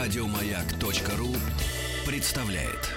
[0.00, 1.28] Радиомаяк.ру
[2.10, 2.90] представляет.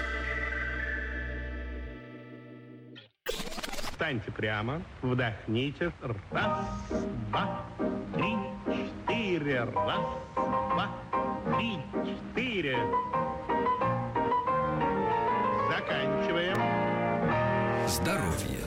[3.82, 5.92] Встаньте прямо, вдохните.
[6.30, 6.64] Раз,
[7.28, 7.66] два,
[8.14, 8.36] три,
[9.06, 9.64] четыре.
[9.64, 10.00] Раз,
[10.34, 10.88] два,
[11.58, 12.78] три, четыре.
[15.68, 16.56] Заканчиваем.
[17.86, 18.60] Здоровье.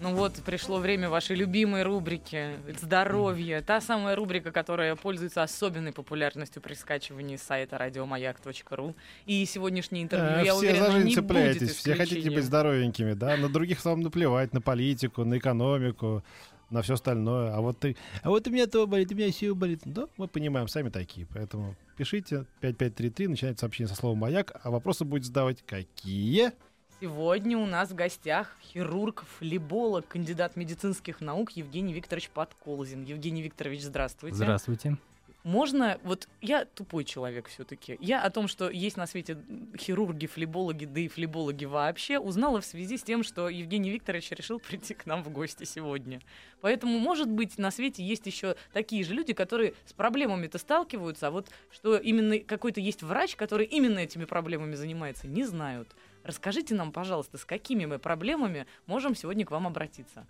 [0.00, 3.60] Ну вот, пришло время вашей любимой рубрики «Здоровье».
[3.60, 8.94] Та самая рубрика, которая пользуется особенной популярностью при скачивании с сайта радиомаяк.ру.
[9.26, 12.34] И сегодняшнее интервью, Э, я все уверена, за жизнь не цепляетесь, будет все хотите исключением.
[12.34, 13.36] быть здоровенькими, да?
[13.36, 16.24] На других вам наплевать, на политику, на экономику,
[16.70, 17.54] на все остальное.
[17.54, 19.82] А вот ты, а вот у меня то болит, у меня все болит.
[19.84, 21.26] Да, мы понимаем, сами такие.
[21.34, 26.52] Поэтому пишите 5533, начинайте сообщение со словом «Маяк», а вопросы будет задавать какие?
[27.00, 33.04] Сегодня у нас в гостях хирург, флеболог, кандидат медицинских наук Евгений Викторович Подколзин.
[33.04, 34.36] Евгений Викторович, здравствуйте.
[34.36, 34.98] Здравствуйте.
[35.42, 37.96] Можно, вот я тупой человек все-таки.
[38.00, 39.38] Я о том, что есть на свете
[39.78, 44.58] хирурги, флебологи, да и флебологи вообще, узнала в связи с тем, что Евгений Викторович решил
[44.68, 46.20] прийти к нам в гости сегодня.
[46.60, 51.30] Поэтому, может быть, на свете есть еще такие же люди, которые с проблемами-то сталкиваются, а
[51.30, 55.88] вот что именно какой-то есть врач, который именно этими проблемами занимается, не знают.
[56.24, 60.26] Расскажите нам, пожалуйста, с какими мы проблемами можем сегодня к вам обратиться?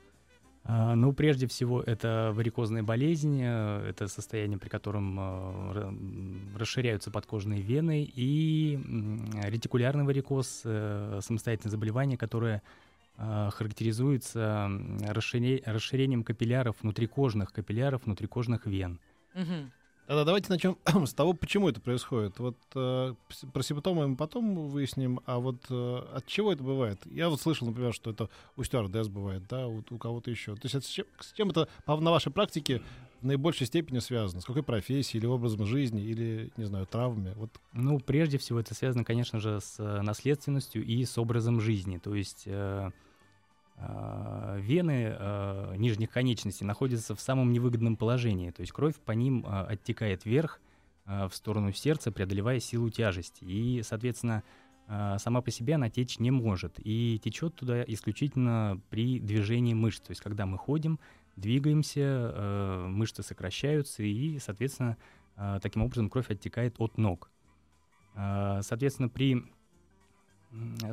[0.65, 7.61] А, Ну, прежде всего, это варикозная болезнь, э, это состояние, при котором э, расширяются подкожные
[7.61, 8.79] вены, и
[9.45, 12.63] ретикулярный варикоз, э, самостоятельное заболевание, которое
[13.17, 14.71] характеризуется
[15.07, 18.99] расширением капилляров, внутрикожных капилляров, внутрикожных вен.
[19.35, 19.71] Мгм.
[20.11, 22.41] Тогда давайте начнем с того, почему это происходит.
[22.41, 23.15] Вот э,
[23.53, 26.99] про симптомы мы потом выясним, а вот э, от чего это бывает?
[27.07, 30.57] Я вот слышал, например, что это у стюардесс бывает, да, у, у кого-то еще.
[30.57, 32.83] То есть это с, чем, с чем это на вашей практике
[33.21, 34.41] в наибольшей степени связано?
[34.41, 37.33] С какой профессией или образом жизни, или, не знаю, травмами?
[37.37, 41.99] Вот Ну, прежде всего, это связано, конечно же, с э, наследственностью и с образом жизни.
[41.99, 42.91] То есть э,
[44.59, 48.51] вены э, нижних конечностей находятся в самом невыгодном положении.
[48.51, 50.61] То есть кровь по ним э, оттекает вверх
[51.07, 53.43] в сторону сердца, преодолевая силу тяжести.
[53.43, 54.45] И, соответственно,
[54.87, 56.75] сама по себе она течь не может.
[56.79, 60.01] И течет туда исключительно при движении мышц.
[60.03, 61.01] То есть когда мы ходим,
[61.35, 64.99] двигаемся, мышцы сокращаются, и, соответственно,
[65.63, 67.29] таким образом кровь оттекает от ног.
[68.15, 69.45] Соответственно, при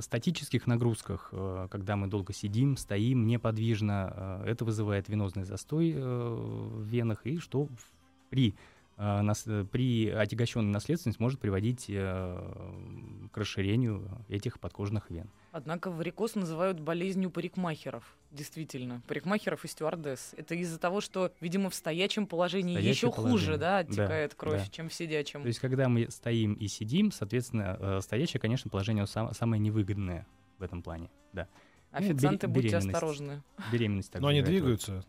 [0.01, 5.99] статических нагрузках, э, когда мы долго сидим, стоим неподвижно, э, это вызывает венозный застой э,
[5.99, 7.67] в венах, и что
[8.29, 8.55] при,
[8.97, 15.29] нас- э, при отягощенной наследственности может приводить э, к расширению этих подкожных вен.
[15.51, 18.03] Однако варикоз называют болезнью парикмахеров.
[18.31, 20.33] Действительно, парикмахеров и стюардесс.
[20.37, 23.57] Это из-за того, что, видимо, в стоячем положении Стоячее еще хуже, положение.
[23.57, 24.71] да, оттекает Да, кровь, да.
[24.71, 25.41] чем в сидячем.
[25.43, 30.27] То есть, когда мы стоим и сидим, соответственно, э, стоящее, конечно, положение сам- самое невыгодное
[30.57, 31.09] в этом плане.
[31.33, 31.47] Да.
[31.91, 33.41] ну, Официанты, бере- будьте осторожны.
[33.71, 35.05] Беременность Но они двигаются.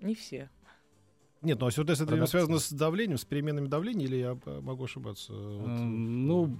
[0.00, 0.48] Не все.
[1.42, 5.32] Нет, ну а стюардесса это, связано с давлением, с переменами давления, или я могу ошибаться?
[5.32, 5.68] Вот.
[5.68, 6.58] Ну,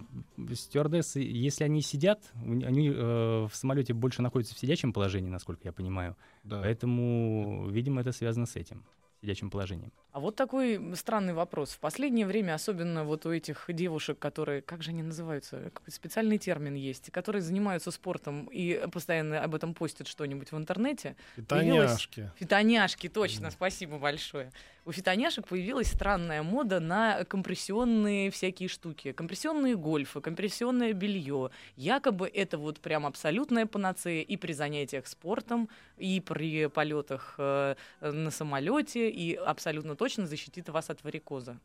[0.55, 5.73] стюардессы, если они сидят, они э, в самолете больше находятся в сидячем положении, насколько я
[5.73, 6.17] понимаю.
[6.45, 6.63] да.
[6.63, 8.83] Поэтому, видимо, это связано с этим
[9.21, 9.93] сидячим положением.
[10.13, 11.71] А вот такой странный вопрос.
[11.71, 16.39] В последнее время, особенно вот у этих девушек, которые, как же они называются, какой специальный
[16.39, 22.31] термин есть, которые занимаются спортом и постоянно об этом постят что-нибудь в интернете, Фитоняшки.
[22.39, 24.53] Фитоняшки, точно, спасибо большое.
[24.91, 29.13] У фитоняшек появилась странная мода на компрессионные всякие штуки.
[29.13, 31.51] Компрессионные гольфы, компрессионное белье.
[31.77, 38.33] Якобы это вот прям абсолютная панацея и при занятиях спортом, и при полетах э, на
[38.33, 41.61] самолете, и абсолютно точно защитит вас от варикоза.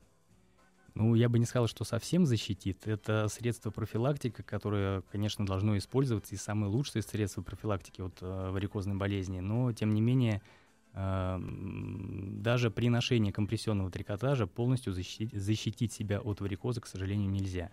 [0.93, 2.85] Ну, я бы не сказал, что совсем защитит.
[2.85, 8.95] Это средство профилактики, которое, конечно, должно использоваться, и самое лучшее средство профилактики от э, варикозной
[8.95, 9.39] болезни.
[9.39, 10.43] Но, тем не менее,
[10.95, 17.71] даже при ношении компрессионного трикотажа полностью защитить, защитить себя от варикоза, к сожалению, нельзя.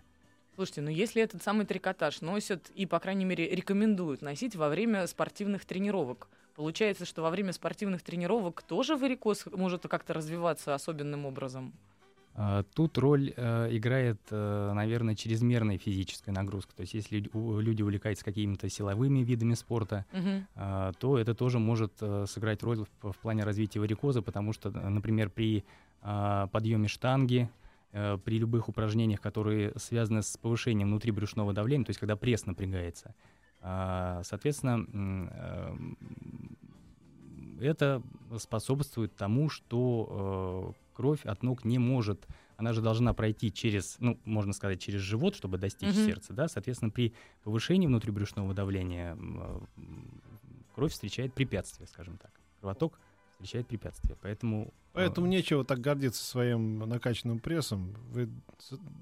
[0.54, 5.06] Слушайте, ну если этот самый трикотаж носят и, по крайней мере, рекомендуют носить во время
[5.06, 11.72] спортивных тренировок, получается, что во время спортивных тренировок тоже варикоз может как-то развиваться особенным образом?
[12.34, 16.74] А, Тут роль э, играет, э, наверное, чрезмерная физическая нагрузка.
[16.74, 20.06] То есть если люди, увлекаются какими-то силовыми видами спорта,
[20.54, 24.88] а, то это тоже может э, сыграть роль в, плане развития варикоза, потому что, э,
[24.88, 25.64] например, при
[26.00, 27.48] подъеме штанги,
[27.92, 33.14] э, при любых упражнениях, которые связаны с повышением внутрибрюшного давления, то есть когда пресс напрягается,
[33.60, 35.76] соответственно, э,
[37.60, 38.02] это
[38.38, 44.52] способствует тому, что кровь от ног не может, она же должна пройти через, ну, можно
[44.52, 46.06] сказать, через живот, чтобы достичь Мгм.
[46.06, 47.12] сердца, да, соответственно, при
[47.42, 49.60] повышении внутрибрюшного давления э,
[50.74, 52.30] кровь встречает препятствие, скажем так.
[52.60, 52.98] Кровоток
[53.32, 54.66] встречает препятствие, поэтому...
[54.66, 57.94] э, Поэтому нечего так гордиться своим накачанным прессом.
[58.10, 58.28] Вы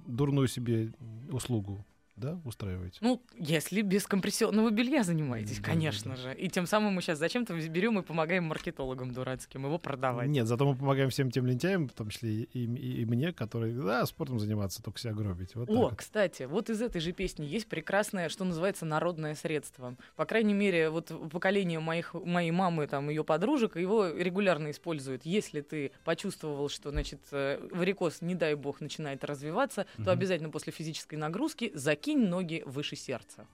[0.07, 0.93] дурную себе
[1.31, 1.85] услугу
[2.21, 2.99] да, устраиваете?
[3.01, 6.35] Ну, если без компрессионного белья занимаетесь, Да, конечно да, же.
[6.35, 10.29] И тем самым мы сейчас зачем-то берем и помогаем маркетологам дурацким его продавать.
[10.29, 13.75] Нет, зато мы помогаем всем тем лентяям, в том числе и, и- и мне, которые,
[13.75, 15.55] да, спортом заниматься, только себя гробить.
[15.55, 19.97] Вот О, кстати, вот из этой же песни есть прекрасное, что называется, народное средство.
[20.17, 25.25] По крайней мере, вот поколение моих, моей мамы, там, ее подружек, его регулярно используют.
[25.25, 30.05] Если ты почувствовал, что, значит, э, варикоз, не дай бог, начинает развиваться, Мгм.
[30.05, 33.47] то обязательно после физической нагрузки закинь ноги выше сердца.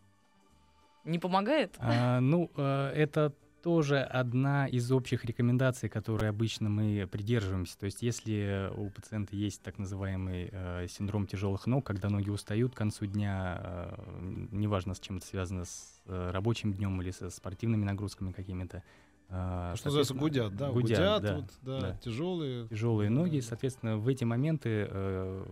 [1.04, 1.76] Не помогает?
[1.78, 3.32] А, ну, э, это
[3.66, 7.76] тоже одна из общих рекомендаций, которые обычно мы придерживаемся.
[7.76, 12.74] То есть, если у пациента есть так называемый э, синдром тяжелых ног, когда ноги устают
[12.74, 17.28] к концу дня, э, неважно, с чем это связано, с э, рабочим днем или со
[17.28, 18.84] спортивными нагрузками какими-то.
[19.30, 21.98] э, Что называется, гудят, да, гудят, гудят, да, вот, да, да.
[22.04, 22.68] тяжелые.
[22.68, 23.40] тяжелые ноги.
[23.40, 23.46] да.
[23.48, 25.44] Соответственно, в эти моменты э,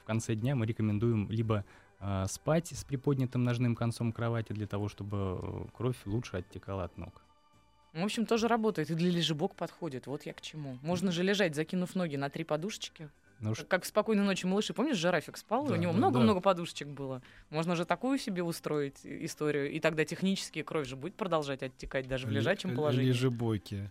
[0.00, 1.66] в конце дня мы рекомендуем либо
[2.28, 7.22] спать с приподнятым ножным концом кровати для того, чтобы э, кровь лучше оттекала от ног.
[7.92, 8.90] В общем, тоже работает.
[8.90, 10.06] И для лежебок подходит.
[10.06, 10.78] Вот я к чему.
[10.82, 13.08] Можно же лежать, закинув ноги на три подушечки.
[13.40, 14.74] Ну, Как, как в «Спокойной ночи, малыши».
[14.74, 17.22] Помнишь, жирафик спал, и Да, у него да, много-много подушечек было.
[17.50, 19.70] Можно же такую себе устроить и- историю.
[19.70, 23.08] И тогда технически кровь же будет продолжать оттекать даже в Ле- лежачем ле- положении.
[23.08, 23.90] Лежебойки.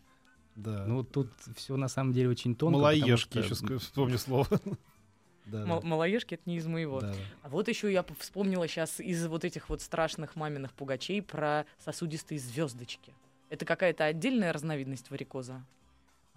[0.55, 0.85] Да.
[0.85, 2.77] ну, тут все на самом деле очень тонко.
[2.79, 4.47] Малоежки, что, еще вспомню слово.
[5.47, 7.01] Да, Малоежки это не из моего.
[7.01, 7.17] да, да.
[7.43, 12.39] А вот еще я вспомнила сейчас из вот этих вот страшных маминых пугачей про сосудистые
[12.39, 13.13] звездочки.
[13.49, 15.63] Это какая-то отдельная разновидность варикоза?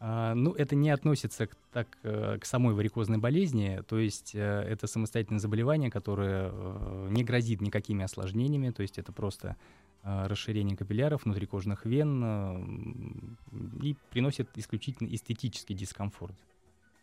[0.02, 4.38] А, ну, это не относится к, так, э, к самой варикозной болезни, то есть э,
[4.38, 9.56] это самостоятельное заболевание, которое э, не грозит никакими осложнениями, то есть это просто
[10.02, 13.36] расширение капилляров, внутрикожных вен
[13.82, 16.34] и приносит исключительно эстетический дискомфорт.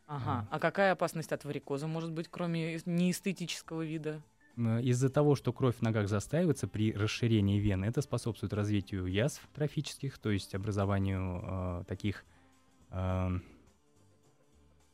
[0.07, 0.47] Ага.
[0.49, 4.21] А какая опасность от варикоза может быть, кроме эс- неэстетического вида?
[4.55, 10.17] Из-за того, что кровь в ногах застаивается при расширении вен, это способствует развитию язв трофических,
[10.17, 12.25] то есть образованию э, таких
[12.89, 13.29] э,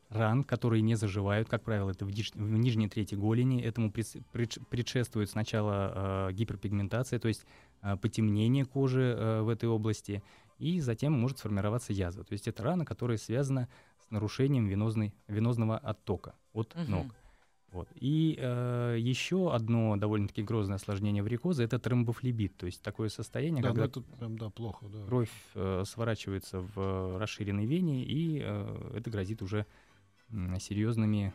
[0.10, 1.48] ран, которые не заживают.
[1.48, 3.62] Как правило, это в, ниж- в нижней трети голени.
[3.62, 7.46] Этому пред- предш- предшествует сначала э, гиперпигментация, то есть
[7.82, 10.22] э, потемнение кожи э, в этой области,
[10.60, 12.26] и затем может сформироваться язва.
[12.26, 13.70] То есть это рана, которая связана
[14.08, 16.92] с нарушением венозной, венозного оттока от Мгм.
[16.92, 17.16] ног.
[17.72, 17.90] Вот.
[17.96, 23.70] И э, еще одно довольно-таки грозное осложнение варикоза— это тромбофлебит, то есть такое состояние, Да,
[23.70, 25.04] когда ну это прям, да, плохо, да.
[25.08, 29.66] кровь э, сворачивается в э, расширенной вене, и э, это грозит уже
[30.30, 31.34] м, серьезными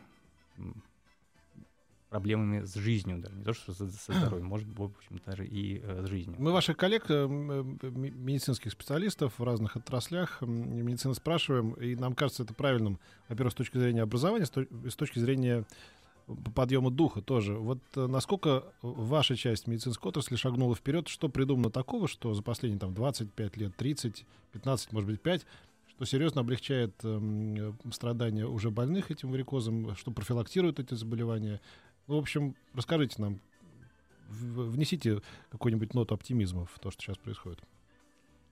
[2.09, 5.79] проблемами с жизнью, даже не то что со, со здоровьем, может, в общем, даже и
[5.83, 6.35] э, с жизнью.
[6.39, 12.15] Мы ваших коллег, э, э, медицинских специалистов в разных отраслях м, медицины спрашиваем, и нам
[12.15, 15.65] кажется это правильным, во-первых, с точки зрения образования, с то- с точки зрения
[16.53, 17.53] подъема духа тоже.
[17.55, 22.79] Вот э, насколько ваша часть медицинской отрасли шагнула вперед, что придумано такого, что за последние
[22.79, 25.45] там 25 лет, 30, 15, может быть, 5,
[25.89, 31.61] что серьезно облегчает э, страдания уже больных этим варикозом, что профилактирует эти заболевания.
[32.09, 33.39] Ну, в общем, расскажите нам,
[34.29, 37.59] внесите какую-нибудь ноту оптимизма в то, что сейчас происходит.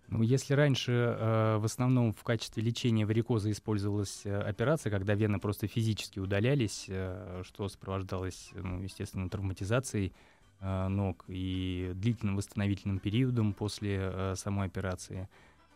[0.10, 5.40] Ну, если раньше э, в основном в качестве лечения варикоза использовалась э, операция, когда вены
[5.40, 10.14] просто физически удалялись, э, что сопровождалось, ну, естественно, травматизацией
[10.60, 15.28] э, ног и длительным восстановительным периодом после э, самой операции,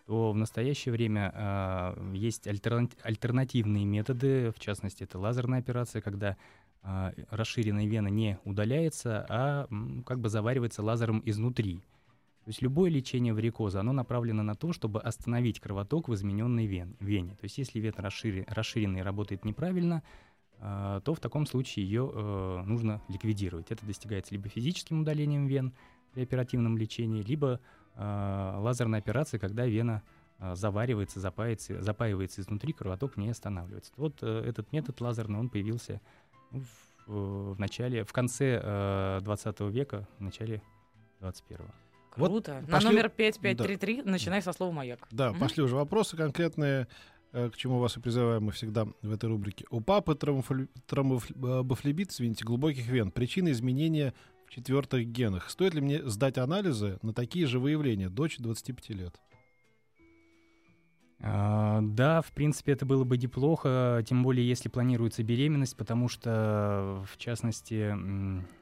[0.06, 6.38] то в настоящее время э, есть альтерна- альтернативные методы, в частности, это лазерная операция, когда
[6.84, 9.68] расширенная вена не удаляется, а
[10.06, 11.84] как бы заваривается лазером изнутри.
[12.44, 16.96] То есть любое лечение варикоза, оно направлено на то, чтобы остановить кровоток в измененной вен,
[17.00, 17.36] вене.
[17.36, 20.02] То есть если вена расшири- расширенная работает неправильно,
[20.58, 23.70] э, то в таком случае ее э, нужно ликвидировать.
[23.70, 25.74] Это достигается либо физическим удалением вен
[26.14, 27.60] при оперативном лечении, либо
[27.94, 30.02] э, лазерной операцией, когда вена
[30.56, 33.94] заваривается, запаивается, запаивается изнутри, кровоток не останавливается.
[33.98, 36.02] Вот э, этот метод лазерный, он появился
[36.52, 40.62] в, в начале, в конце э, 20 века, в начале
[41.20, 41.66] 21
[42.18, 42.62] Вот Круто.
[42.68, 45.08] На пошли- номер 5533 начинай со слова «Маяк».
[45.12, 45.40] Да, Мгм.
[45.40, 46.88] пошли уже вопросы конкретные,
[47.34, 49.66] э, к чему вас и призываем мы всегда в этой рубрике.
[49.70, 53.12] У папы тромбофле- тромбофлебит, извините, глубоких вен.
[53.12, 54.14] Причина изменения
[54.46, 55.50] в четвертых генах.
[55.50, 58.10] Стоит ли мне сдать анализы на такие же выявления?
[58.10, 59.16] Дочь 25 лет.
[61.24, 67.04] А, Да, в принципе, это было бы неплохо, тем более если планируется беременность, потому что,
[67.12, 67.96] в частности,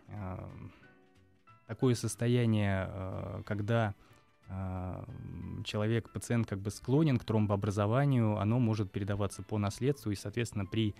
[0.09, 0.49] а,
[1.67, 3.95] такое состояние, а, когда
[5.63, 10.95] человек, пациент как бы склонен к тромбообразованию, оно может передаваться по наследству, и, соответственно, при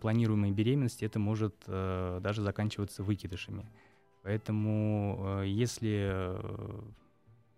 [0.00, 3.70] планируемой беременности это может даже заканчиваться выкидышами.
[4.24, 6.34] Поэтому, если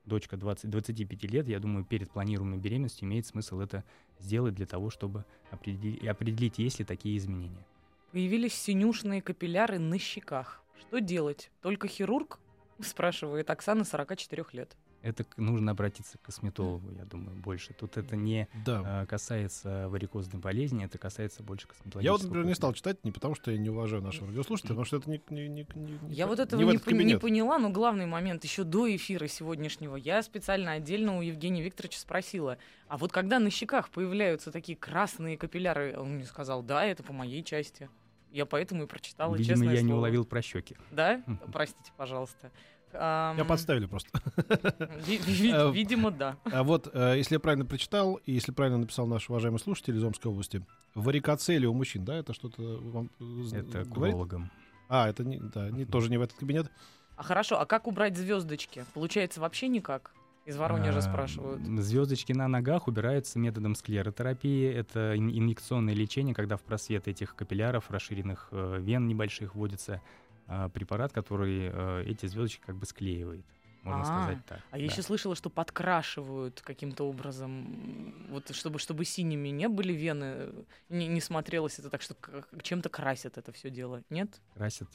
[0.04, 3.84] дочка 20, 25 лет, я думаю, перед планируемой беременностью имеет смысл это
[4.18, 7.66] сделать для того, чтобы определить, определить есть ли такие изменения.
[8.12, 10.62] Появились синюшные капилляры на щеках.
[10.78, 11.50] Что делать?
[11.62, 12.40] Только хирург?
[12.80, 14.76] Спрашивает Оксана, 44 лет.
[15.02, 17.74] Это нужно обратиться к косметологу, я думаю, больше.
[17.74, 19.02] Тут это не Да.
[19.02, 22.02] э, касается варикозной болезни, это касается больше косметологического.
[22.02, 24.84] Я вот, например, не стал читать не потому, что я не уважаю нашего радиослушателя, потому
[24.84, 25.20] что это не...
[25.30, 28.06] не, не, не- не Я по- вот этого не не, пон- не поняла, но главный
[28.06, 33.38] момент еще до эфира сегодняшнего я специально отдельно у Евгения Викторовича спросила, а вот когда
[33.40, 37.88] на щеках появляются такие красные капилляры, он мне сказал, да, это по моей части.
[38.30, 39.98] Я поэтому и прочитала, Видимо, честное я не слово.
[39.98, 40.74] уловил про щеки.
[40.90, 41.22] Да?
[41.52, 42.50] Простите, пожалуйста.
[42.94, 44.08] Ам, Я подставили просто.
[44.48, 46.36] Э, Видимо, да.
[46.44, 50.04] А вот, э, если я правильно прочитал, и если правильно написал наш уважаемый слушатель из
[50.04, 53.10] Омской области, варикоцелия у мужчин, да, это что-то вам
[53.52, 54.48] Это к.
[54.88, 56.70] А, это не, да, не, тоже не в этот кабинет.
[57.16, 58.84] А хорошо, а как убрать звездочки?
[58.94, 60.12] Получается, вообще никак?
[60.44, 61.62] Из Воронежа А, спрашивают.
[61.64, 64.68] Звездочки на ногах убираются методом склеротерапии.
[64.68, 70.02] Это ин- инъекционное лечение, когда в просвет этих капилляров, расширенных э, вен небольших, вводится
[70.46, 73.44] препарат, который э, эти звездочки как бы склеивает.
[73.82, 74.60] Можно А, сказать так.
[74.70, 74.92] А я да.
[74.92, 80.52] еще слышала, что подкрашивают каким-то образом, вот чтобы, чтобы синими не были вены,
[80.88, 82.14] не, не смотрелось это так, что
[82.62, 84.02] чем-то красят это все дело.
[84.08, 84.40] Нет?
[84.54, 84.88] Красят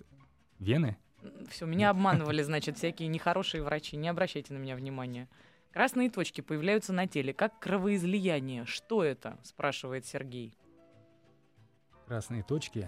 [0.60, 0.98] вены?
[1.50, 3.98] Все, меня обманывали, значит, всякие нехорошие врачи.
[3.98, 5.28] Не обращайте на меня внимания.
[5.74, 8.66] Красные точки появляются на теле, как кровоизлияние.
[8.66, 9.38] Что это?
[9.44, 10.58] спрашивает Сергей.
[12.08, 12.88] Красные точки.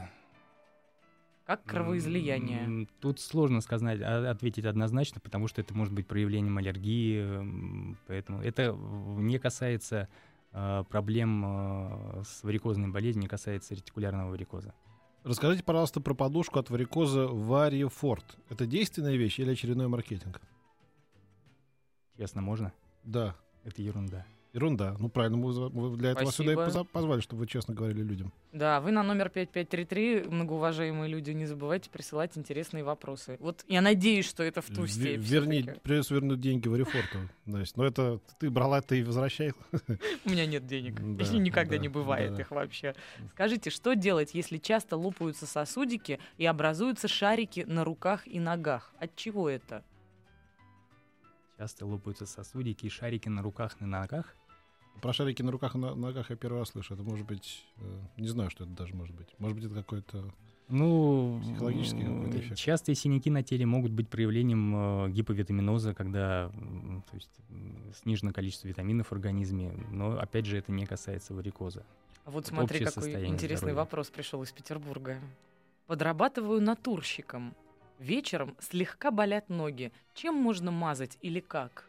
[1.49, 2.85] Как кровоизлияние.
[2.99, 8.71] Тут сложно сказать, а- ответить однозначно, потому что это может быть проявлением аллергии, поэтому это
[8.71, 10.09] не касается
[10.51, 14.75] а, проблем а, с варикозной болезнью, не касается ретикулярного варикоза.
[15.23, 18.37] Расскажите, пожалуйста, про подушку от варикоза Вариефорт.
[18.49, 20.39] Это действенная вещь или очередной маркетинг?
[22.15, 22.73] Честно, можно?
[23.03, 24.23] Да, Это ерунда.
[24.53, 24.95] Ерунда.
[24.99, 26.83] Ну, правильно, мы для этого сюда и Спасибо.
[26.85, 28.33] позвали, чтобы вы честно говорили людям.
[28.51, 33.37] Да, вы на номер 5533, многоуважаемые люди, не забывайте присылать интересные вопросы.
[33.39, 35.19] Вот я надеюсь, что это в ту степь.
[35.19, 37.19] Верни, придется вернуть деньги Варифорту.
[37.45, 37.79] Настя.
[37.79, 39.53] Но это ты брала, ты и возвращай.
[40.25, 40.99] У меня нет денег.
[41.19, 42.41] Да, никогда да, не бывает да.
[42.41, 42.95] их вообще.
[43.33, 48.93] Скажите, что делать, если часто лопаются сосудики и образуются шарики на руках и ногах?
[48.99, 49.83] От чего это?
[51.59, 54.33] Часто лопаются сосудики и шарики на руках и на ногах.
[55.01, 56.93] Про шарики на руках и на ногах я первый раз слышу.
[56.93, 57.65] Это может быть...
[57.79, 59.27] э, Не знаю, что это даже может быть.
[59.39, 60.33] Может быть, это какой-то...
[60.69, 62.57] Ну, Психологический какой-то эффект.
[62.57, 67.29] частые синяки на теле могут быть проявлением э, гиповитаминоза, когда то есть,
[68.03, 71.83] снижено количество витаминов в организме, но опять же это не касается варикоза.
[72.23, 73.75] А вот Это смотри, общее какой интересный здоровья.
[73.75, 75.19] вопрос пришел из Петербурга.
[75.87, 77.53] Подрабатываю натурщиком.
[77.99, 79.91] Вечером слегка болят ноги.
[80.13, 81.85] Чем можно мазать или как?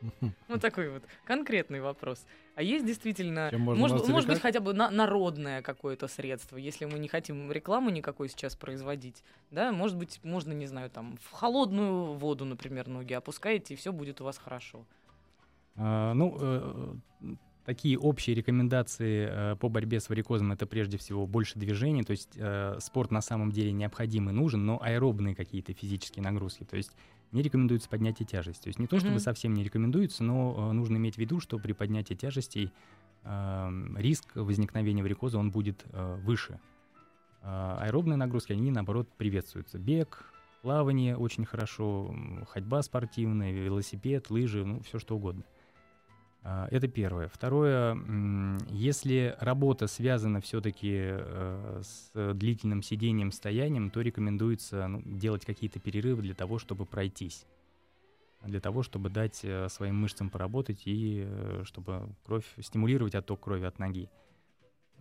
[0.48, 2.26] Вот такой вот конкретный вопрос.
[2.56, 3.50] А есть действительно,
[4.08, 8.56] может, быть, хотя бы на- народное какое-то средство, если мы не хотим рекламу никакой сейчас
[8.56, 13.76] производить, да, может быть, можно, не знаю, там, в холодную воду, например, ноги опускаете, и
[13.76, 14.84] все будет у вас хорошо.
[15.76, 16.94] А, ну, э,
[17.64, 22.30] такие общие рекомендации э, по борьбе с варикозом это прежде всего больше движений, то есть
[22.36, 26.92] э, спорт на самом деле необходим и нужен, но аэробные какие-то физические нагрузки, то есть
[27.32, 28.64] не рекомендуется поднятие тяжести.
[28.64, 29.20] То есть не то, чтобы Мгм.
[29.20, 32.70] совсем не рекомендуется, но э, нужно иметь в виду, что при поднятии тяжестей
[33.24, 36.60] э, риск возникновения варикоза он будет э, выше.
[37.42, 39.78] А аэробные нагрузки, они наоборот приветствуются.
[39.78, 42.14] Бег, плавание очень хорошо,
[42.48, 45.42] ходьба спортивная, велосипед, лыжи, ну все что угодно.
[46.44, 47.28] А, Это первое.
[47.28, 47.96] Второе,
[48.68, 51.14] если работа связана все-таки
[51.82, 57.46] с длительным сидением, стоянием, то рекомендуется ну, делать какие-то перерывы для того, чтобы пройтись.
[58.44, 63.64] Для того, чтобы дать э, своим мышцам поработать и э, чтобы кровь, стимулировать отток крови
[63.64, 64.10] от ноги.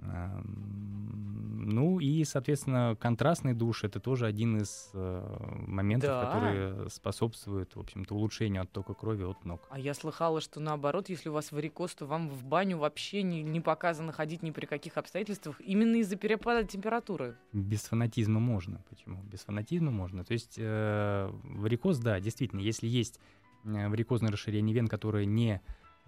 [0.01, 6.25] Ам, Ну и, соответственно, контрастный душ это тоже один из э, моментов, Да.
[6.25, 9.62] которые способствуют, в общем-то, улучшению оттока крови от ног.
[9.70, 13.43] А я слыхала, что наоборот, если у вас варикоз, то вам в баню вообще не,
[13.43, 17.36] не показано ходить ни при каких обстоятельствах, именно из-за перепада температуры.
[17.53, 18.81] Без фанатизма можно.
[18.89, 19.22] Почему?
[19.24, 20.24] Без фанатизма можно.
[20.25, 23.20] То есть э, варикоз, да, действительно, если есть
[23.65, 25.62] э, варикозное расширение вен, которое не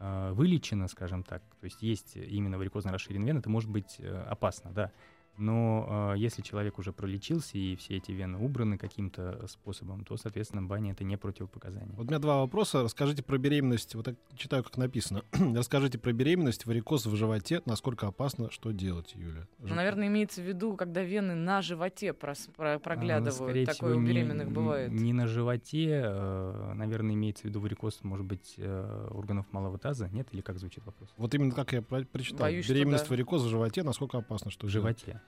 [0.04, 4.26] э, вылечено, скажем так, то есть есть именно варикозно расширенная вена, это может быть э,
[4.30, 4.92] опасно, да.
[5.38, 10.62] Но э, если человек уже пролечился и все эти вены убраны каким-то способом, то, соответственно,
[10.62, 11.94] баня это не противопоказание.
[11.96, 12.84] Вот у меня два вопроса.
[12.84, 13.96] Расскажите про беременность.
[13.96, 15.24] Вот так читаю, как написано.
[15.56, 17.62] Расскажите про беременность, варикоз в животе.
[17.66, 19.48] Насколько опасно, что делать, Юля?
[19.60, 23.34] Ну, наверное, имеется в виду, когда вены на животе прос- про- А, проглядывают.
[23.34, 24.92] скорее Такое всего, у не- беременных бывает.
[24.92, 30.10] Не на животе, э, наверное, имеется в виду варикоз, может быть, э, органов малого таза,
[30.10, 30.28] нет?
[30.32, 31.12] Или как звучит вопрос?
[31.18, 32.42] Вот именно как я про- прочитал.
[32.42, 33.10] Боюсь, что Беременность, да.
[33.10, 33.82] варикоз в животе.
[33.84, 35.00] Насколько опасно, что В делать?
[35.00, 35.22] животе.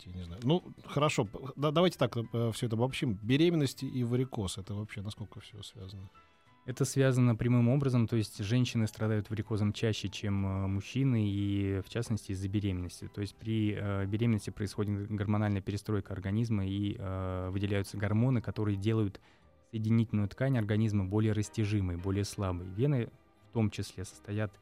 [0.00, 0.40] В животе, не знаю.
[0.44, 1.28] Ну, хорошо.
[1.56, 2.16] да- давайте так
[2.54, 3.18] все это обобщим.
[3.22, 4.58] Беременность и варикоз.
[4.58, 6.08] Это вообще насколько все связано?
[6.66, 11.88] Это связано прямым образом, то есть женщины страдают варикозом чаще, чем э, мужчины, и в
[11.88, 13.08] частности из-за беременности.
[13.12, 19.20] То есть при э, беременности происходит гормональная перестройка организма и э, выделяются гормоны, которые делают
[19.70, 22.68] соединительную ткань организма более растяжимой, более слабой.
[22.68, 23.08] Вены
[23.48, 24.52] в том числе состоят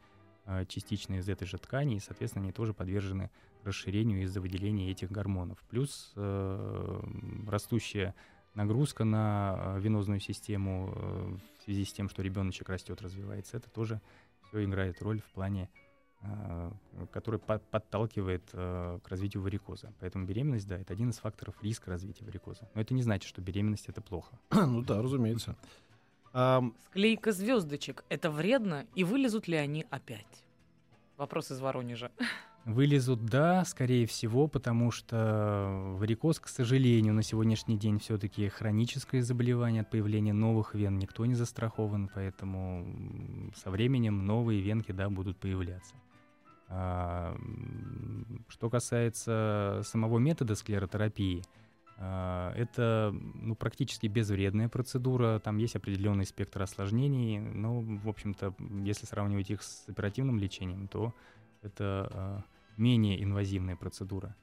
[0.45, 3.29] э, частично из этой же ткани, и, соответственно, они тоже подвержены
[3.63, 5.57] расширению из-за выделения этих гормонов.
[5.69, 7.01] Плюс э,
[7.47, 8.15] растущая
[8.55, 13.69] нагрузка на э, венозную систему э, в связи с тем, что ребеночек растет, развивается, это
[13.69, 14.01] тоже
[14.47, 15.69] все играет роль в плане,
[16.21, 16.71] э,
[17.11, 19.93] который по- подталкивает э, к развитию варикоза.
[19.99, 22.69] Поэтому беременность, да, это один из факторов риска развития варикоза.
[22.73, 24.39] Но это не значит, что беременность это плохо.
[24.51, 25.55] ну да, разумеется.
[26.33, 28.03] Ам, Склейка звездочек.
[28.09, 28.85] Это вредно?
[28.95, 30.43] И вылезут ли они опять?
[31.17, 32.11] Вопрос из Воронежа.
[32.69, 39.81] Вылезут, да, скорее всего, потому что варикоз, к сожалению, на сегодняшний день все-таки хроническое заболевание
[39.81, 40.99] от появления новых вен.
[40.99, 42.85] Никто не застрахован, поэтому
[43.55, 45.95] со временем новые венки, да, будут появляться.
[46.67, 47.35] А,
[48.49, 51.41] Что касается самого метода склеротерапии,
[51.97, 59.07] а, это ну, практически безвредная процедура, там есть определенный спектр осложнений, но, в общем-то, если
[59.07, 61.15] сравнивать их с оперативным лечением, то
[61.63, 62.43] это а,
[62.79, 64.35] менее инвазивная процедура.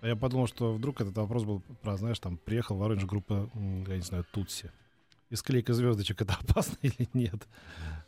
[0.00, 3.48] а я подумал, что вдруг этот вопрос был про, знаешь, там приехал в Воронеж группа,
[3.54, 4.70] я не знаю, Тутси.
[5.30, 7.46] И склейка звездочек это опасно или нет?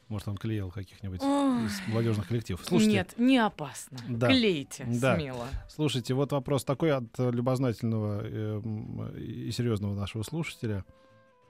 [0.08, 1.64] Может, он клеил каких-нибудь Ой.
[1.64, 2.62] из молодежных коллективов.
[2.66, 3.96] Слушайте, Нет, не опасно.
[4.06, 4.28] Да.
[4.28, 5.16] Клейте Да.
[5.16, 5.46] смело.
[5.70, 10.84] слушайте, вот вопрос такой от э, любознательного э, и серьезного нашего слушателя,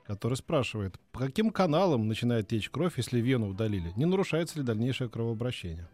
[0.05, 3.91] который спрашивает, по каким каналам начинает течь кровь, если вену удалили?
[3.97, 5.89] Не нарушается ли дальнейшее кровообращение?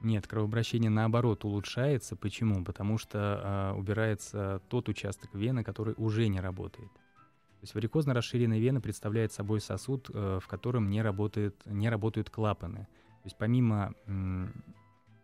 [0.00, 2.16] Нет, кровообращение наоборот улучшается.
[2.16, 2.64] Почему?
[2.64, 6.92] Потому что а, убирается тот участок вены, который уже не работает.
[6.92, 12.28] То есть варикозно расширенная вена представляет собой сосуд, э, в котором не, работает, не работают
[12.28, 12.80] клапаны.
[13.22, 14.52] То есть помимо м,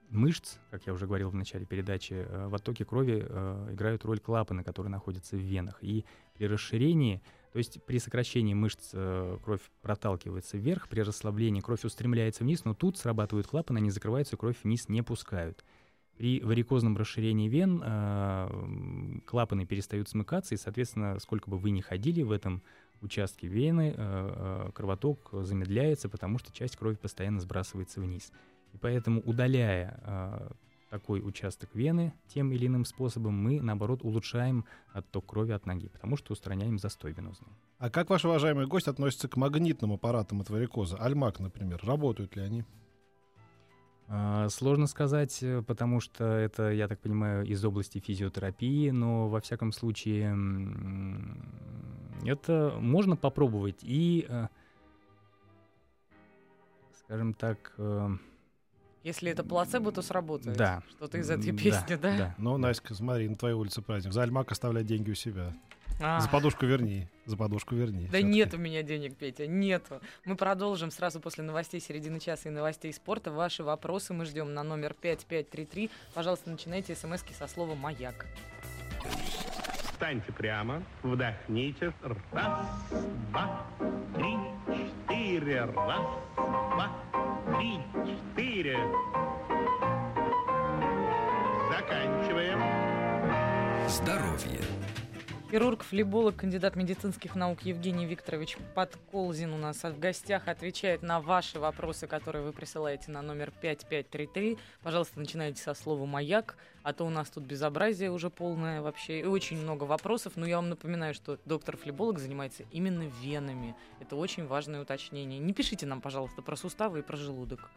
[0.08, 4.18] мышц, как я уже говорил в начале передачи, э, в оттоке крови э, играют роль
[4.18, 5.78] клапаны, которые находятся в венах.
[5.82, 7.22] И при расширении,
[7.52, 12.72] то есть при сокращении мышц э, кровь проталкивается вверх, при расслаблении кровь устремляется вниз, но
[12.74, 15.62] тут срабатывают клапаны, они закрываются, кровь вниз не пускают.
[16.16, 22.22] При варикозном расширении вен э, клапаны перестают смыкаться, и, соответственно, сколько бы вы ни ходили
[22.22, 22.62] в этом
[23.02, 28.32] участке вены, э, э, кровоток замедляется, потому что часть крови постоянно сбрасывается вниз.
[28.72, 30.50] И поэтому, удаляя э,
[30.92, 36.18] такой участок вены тем или иным способом, мы, наоборот, улучшаем отток крови от ноги, потому
[36.18, 37.48] что устраняем застой венозный.
[37.78, 40.98] А как ваш уважаемый гость относится к магнитным аппаратам от варикоза?
[40.98, 41.80] Альмак, например.
[41.82, 42.64] Работают ли они?
[44.06, 49.72] А, Сложно сказать, потому что это, я так понимаю, из области физиотерапии, но во всяком
[49.72, 50.36] случае
[52.26, 54.48] это можно попробовать и, э,
[56.98, 58.10] скажем так, э,
[59.02, 60.56] Если это плацебо, то сработает.
[60.56, 60.82] да.
[60.96, 62.16] Что-то из этой песни, да?
[62.16, 62.34] Да.
[62.38, 64.12] Ну, Наська, смотри, на твоей улице праздник.
[64.12, 65.52] За Альмак оставляй деньги у себя.
[66.00, 66.20] А.
[66.20, 67.06] За подушку верни.
[67.26, 68.08] За подушку верни.
[68.10, 70.00] Да нет у меня денег, Петя, нету.
[70.24, 73.30] Мы продолжим сразу после новостей середины часа и новостей спорта.
[73.30, 75.90] Ваши вопросы мы ждем на номер 5533.
[76.14, 78.26] Пожалуйста, начинайте смски со слова «Маяк».
[79.92, 81.92] Встаньте прямо, вдохните.
[82.32, 82.66] Раз,
[83.30, 83.64] два,
[84.16, 84.36] три,
[85.06, 85.64] четыре.
[85.66, 86.90] Раз, два,
[87.56, 87.78] три,
[88.62, 88.78] четыре.
[91.68, 92.60] Заканчиваем.
[93.88, 94.60] Здоровье.
[95.50, 101.58] Хирург, флеболог, кандидат медицинских наук Евгений Викторович Подколзин у нас в гостях отвечает на ваши
[101.58, 104.56] вопросы, которые вы присылаете на номер 5533.
[104.82, 109.24] Пожалуйста, начинайте со слова «Маяк», а то у нас тут безобразие уже полное вообще, и
[109.24, 110.34] очень много вопросов.
[110.36, 113.74] Но я вам напоминаю, что доктор-флеболог занимается именно венами.
[114.00, 115.38] Это очень важное уточнение.
[115.38, 117.70] Не пишите нам, пожалуйста, про суставы и про желудок.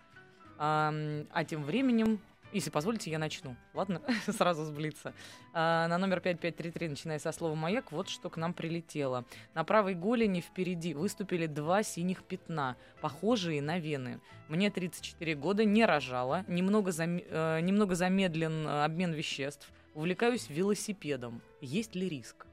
[0.58, 0.94] А,
[1.32, 2.20] а тем временем
[2.54, 3.58] Если позволите, я начну.
[3.74, 5.14] Ладно, сразу сблиться.
[5.54, 9.26] А, на номер 5533, начиная со слова «Маяк», вот что к нам прилетело.
[9.54, 14.22] На правой голени впереди выступили два синих пятна, похожие на вены.
[14.48, 17.18] Мне 34 года, не рожала, немного, зам...
[17.18, 21.42] э, немного замедлен э, обмен веществ, увлекаюсь велосипедом.
[21.60, 22.46] Есть ли риск?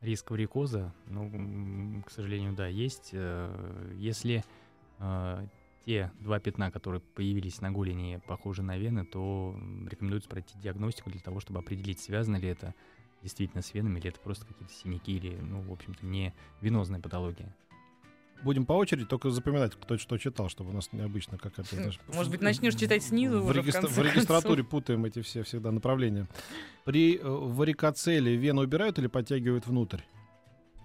[0.00, 3.10] Риск варикоза, ну, к сожалению, да, есть.
[3.12, 4.44] Э, Если
[5.00, 5.46] э,
[5.88, 11.20] те два пятна, которые появились на голени, похожи на вены, то рекомендуется пройти диагностику для
[11.20, 12.74] того, чтобы определить, связано ли это
[13.22, 17.56] действительно с венами, или это просто какие-то синяки, или, ну, в общем-то, не венозная патология.
[18.42, 21.74] Будем по очереди только запоминать, кто что читал, чтобы у нас необычно какая-то...
[21.74, 24.70] знаешь, Может быть, начнешь читать снизу в, уже, в регистра- конце в регистратуре концов.
[24.70, 26.28] путаем эти все всегда направления.
[26.84, 30.02] При э, варикоцеле вену убирают или подтягивают внутрь?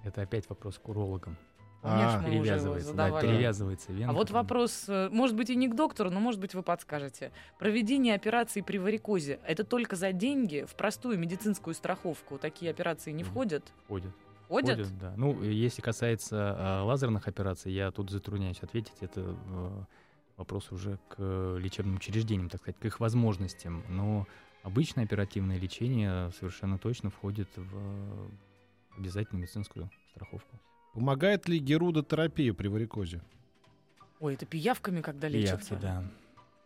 [0.05, 1.37] Это опять вопрос к урологам.
[1.83, 4.11] Помнишь, А, мы уже Перевязывается, да, перевязывается вена.
[4.11, 7.33] А вот вопрос, э, может быть, и не к доктору, но, может быть, вы подскажете.
[7.59, 10.65] Проведение операции при варикозе– это только за деньги?
[10.65, 13.73] В простую медицинскую страховку такие операции не входят?
[13.89, 14.13] Ходят.
[14.45, 14.77] Входят?
[14.77, 15.13] Ходят, да.
[15.17, 18.95] Ну, если касается а, лазерных операций, я тут затрудняюсь ответить.
[19.01, 19.83] Это э,
[20.37, 23.83] вопрос уже к лечебным учреждениям, так сказать, к их возможностям.
[23.89, 24.25] Но
[24.61, 28.29] обычное оперативное лечение совершенно точно входит в
[28.97, 30.57] обязательную медицинскую страховку.
[30.93, 33.21] Помогает ли герудотерапия при варикозе?
[34.19, 35.75] Ой, это пиявками, когда Пиявки, лечатся?
[35.75, 36.03] да.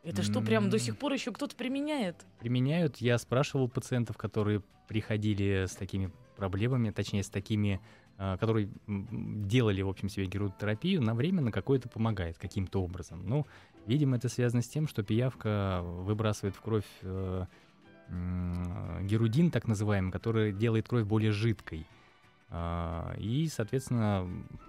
[0.03, 2.15] Это что, прям до сих пор еще кто-то применяет?
[2.39, 2.97] Применяют.
[2.97, 7.81] Я спрашивал пациентов, которые приходили с такими проблемами, точнее, с такими,
[8.17, 13.27] а, которые делали, в общем, себе герудотерапию, на время на какое-то помогает каким-то образом.
[13.27, 13.45] Ну,
[13.85, 17.45] видимо, это связано с тем, что пиявка выбрасывает в кровь э,
[18.07, 21.85] м, герудин, так называемый, который делает кровь более жидкой.
[22.49, 24.27] А, И, соответственно,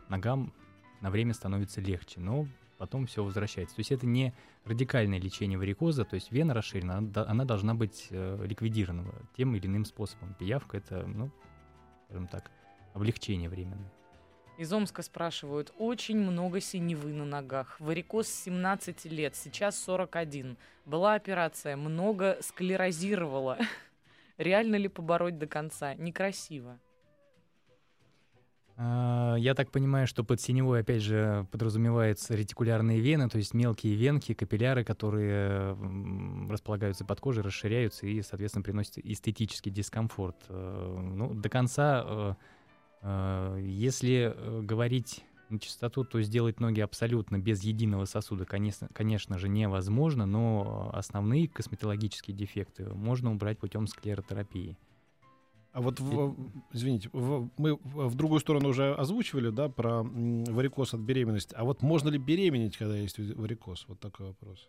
[0.08, 0.52] ногам
[1.00, 3.76] на время становится легче, но потом все возвращается.
[3.76, 4.32] То есть это не
[4.64, 9.54] радикальное лечение варикоза, то есть вена расширена, она, до- она должна быть э, ликвидирована тем
[9.54, 10.34] или иным способом.
[10.38, 11.30] Пиявка это, ну,
[12.06, 12.50] скажем так,
[12.94, 13.92] облегчение временное.
[14.58, 17.76] Из Омска спрашивают, очень много синевы на ногах.
[17.78, 20.56] Варикоз с 17 лет, сейчас 41.
[20.84, 23.58] Была операция, много склерозировала.
[24.36, 25.94] Реально ли побороть до конца?
[25.94, 26.80] Некрасиво.
[28.80, 33.96] А, Я так понимаю, что под синевой, опять же, подразумеваются ретикулярные вены, то есть мелкие
[33.96, 35.76] венки, капилляры, которые
[36.48, 40.36] располагаются под кожей, расширяются и, соответственно, приносят эстетический дискомфорт.
[40.48, 42.34] Э, Ну, до конца, э,
[43.02, 49.48] э, если говорить на чистоту, то сделать ноги абсолютно без единого сосуда, конечно, конечно же,
[49.48, 54.76] невозможно, но основные косметологические дефекты можно убрать путем склеротерапии.
[55.72, 56.34] А вот, в-
[56.72, 61.54] извините, в- мы в другую сторону уже озвучивали, да, про варикоз от беременности.
[61.54, 63.84] А вот можно ли беременеть, когда есть варикоз?
[63.88, 64.68] Вот такой вопрос.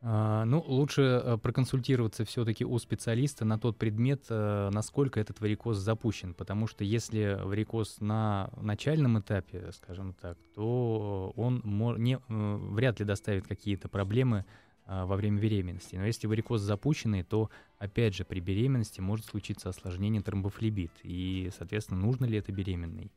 [0.00, 5.78] А, Ну, лучше э, проконсультироваться все-таки у специалиста на тот предмет, э, насколько этот варикоз
[5.78, 6.34] запущен.
[6.34, 11.62] Потому что если варикоз на начальном этапе, скажем так, то он
[11.98, 14.44] не, э, вряд ли доставит какие-то проблемы
[14.88, 15.96] во время беременности.
[15.96, 20.92] Но если варикоз запущенный, то, опять же, при беременности может случиться осложнение тромбофлебит.
[21.02, 23.12] И, соответственно, нужно ли это беременной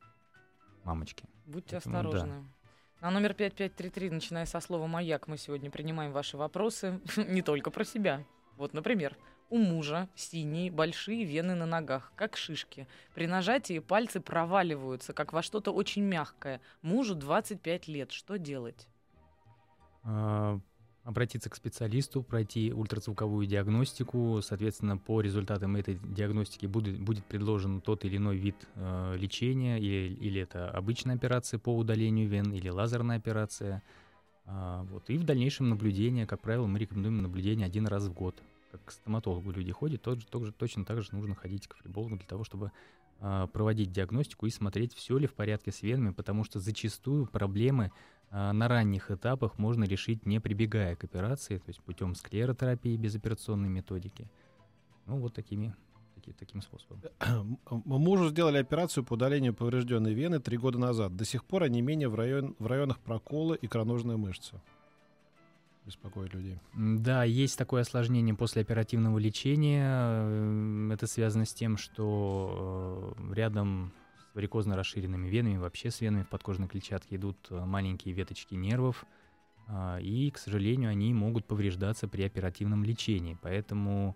[0.83, 1.25] мамочке?
[1.45, 1.99] Будьте Поэтому да.
[2.01, 2.45] осторожны.
[2.99, 7.83] На номер 5533, начиная со слова «Маяк», мы сегодня принимаем ваши вопросы не только про
[7.83, 8.23] себя.
[8.57, 9.17] Вот, например,
[9.49, 12.87] у мужа синие большие вены на ногах, как шишки.
[13.15, 16.61] При нажатии пальцы проваливаются, как во что-то очень мягкое.
[16.81, 18.11] Мужу 25 лет.
[18.11, 18.87] Что делать?
[21.03, 24.39] Обратиться к специалисту, пройти ультразвуковую диагностику.
[24.43, 30.13] Соответственно, по результатам этой диагностики будет, будет предложен тот или иной вид э, лечения, или,
[30.13, 33.81] или это обычная операция по удалению вен, или лазерная операция.
[34.45, 35.09] А, вот.
[35.09, 38.35] И в дальнейшем наблюдение, как правило, мы рекомендуем наблюдение один раз в год.
[38.71, 41.75] Как к стоматологу люди ходят, тот же, тот же- точно так же нужно ходить к
[41.77, 42.71] флебологу для того, чтобы
[43.47, 47.91] проводить диагностику и смотреть, все ли в порядке с венами, потому что зачастую проблемы
[48.29, 53.69] а, на ранних этапах можно решить, не прибегая к операции, то есть путем склеротерапии безоперационной
[53.69, 54.29] методики.
[55.05, 55.75] Ну, вот такими,
[56.15, 57.01] таки- таким способом.
[57.19, 61.15] М- Мужу сделали операцию по удалению поврежденной вены три года назад.
[61.15, 64.61] До сих пор онемение в, район, в районах прокола икроножной мышцы.
[65.91, 66.57] Беспокоит людей.
[66.73, 69.85] Да, есть такое осложнение после оперативного лечения.
[70.23, 73.91] Эм, Это связано с тем, что э, рядом
[74.31, 79.05] с варикозно расширенными венами, вообще с венами в подкожной клетчатке идут э, маленькие веточки нервов,
[79.67, 83.37] а, и, к сожалению, они могут повреждаться при оперативном лечении.
[83.41, 84.15] Поэтому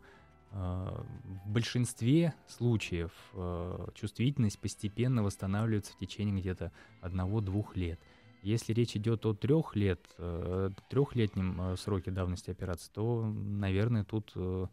[0.51, 1.03] э,
[1.45, 7.99] в большинстве случаев э, чувствительность постепенно восстанавливается в течение где-то одного-двух лет.
[8.45, 14.33] Если речь идет о трех лет, э, трехлетнем э, сроке давности операции, то, наверное, тут
[14.35, 14.67] э,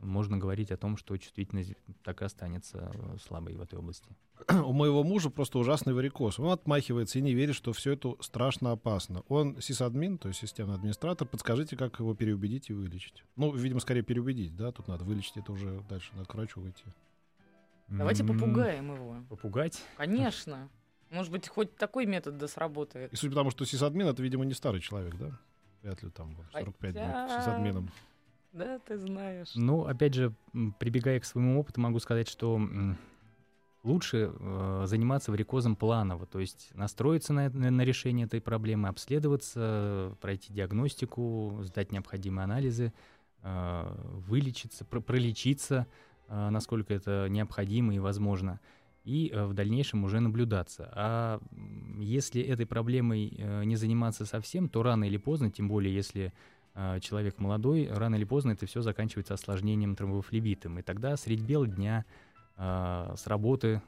[0.00, 2.90] можно говорить о том, что чувствительность так и останется
[3.24, 4.08] слабой в этой области.
[4.50, 6.40] У моего мужа просто ужасный варикоз.
[6.40, 9.22] Он отмахивается и не верит, что все это страшно опасно.
[9.28, 11.28] Он сисадмин, то есть системный администратор.
[11.28, 13.22] Подскажите, как его переубедить и вылечить?
[13.36, 14.72] Ну, видимо, скорее переубедить, да?
[14.72, 16.82] Тут надо вылечить, это уже дальше надо к врачу выйти.
[17.86, 19.14] Давайте попугаем его.
[19.28, 19.80] Попугать?
[19.96, 20.68] Конечно.
[21.12, 23.12] Может быть, хоть такой метод да сработает.
[23.12, 25.38] И суть потому, что сисадмин это, видимо, не старый человек, да?
[25.82, 27.90] Вряд ли там вот 45 будет Хотя- сисадмином.
[28.52, 29.52] Да, ты знаешь.
[29.54, 30.32] Ну, опять же,
[30.78, 32.60] прибегая к своему опыту, могу сказать, что
[33.82, 40.16] лучше э, заниматься варикозом планово, то есть настроиться на, на- на решение этой проблемы, обследоваться,
[40.20, 42.92] пройти диагностику, сдать необходимые анализы,
[43.42, 43.96] э,
[44.28, 45.86] вылечиться, про- пролечиться,
[46.28, 48.60] э, насколько это необходимо и возможно,
[49.04, 50.90] и э, в дальнейшем уже наблюдаться.
[50.94, 51.40] А
[51.98, 56.32] если этой проблемой э, не заниматься совсем, то рано или поздно, тем более если
[56.74, 60.78] э, человек молодой, рано или поздно это все заканчивается осложнением тромбофлебитом.
[60.78, 62.04] И тогда средь бела дня
[62.56, 63.82] э, с работы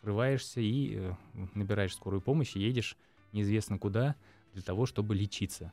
[0.00, 1.12] срываешься и
[1.54, 2.96] набираешь скорую помощь и едешь
[3.32, 4.16] неизвестно куда
[4.54, 5.72] для того, чтобы лечиться.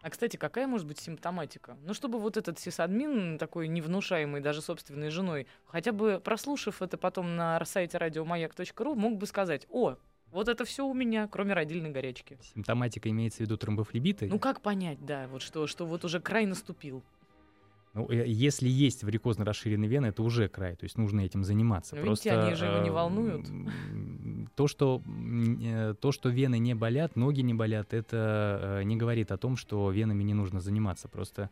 [0.00, 1.76] А, кстати, какая может быть симптоматика?
[1.84, 7.36] Ну, чтобы вот этот сисадмин, такой невнушаемый даже собственной женой, хотя бы прослушав это потом
[7.36, 9.96] на сайте радиомаяк.ру, мог бы сказать, о,
[10.30, 12.38] вот это все у меня, кроме родильной горячки.
[12.54, 14.26] Симптоматика имеется в виду тромбофлебиты.
[14.26, 17.02] Ну, как понять, да, вот что, что вот уже край наступил.
[17.94, 21.96] Ну, э, если есть варикозно расширенные вены, это уже край, то есть нужно этим заниматься.
[21.96, 23.46] Ну, видите, они же его не э, волнуют.
[24.58, 29.30] То что, э, то, что вены не болят, ноги не болят, это э, не говорит
[29.30, 31.06] о том, что венами не нужно заниматься.
[31.06, 31.50] Просто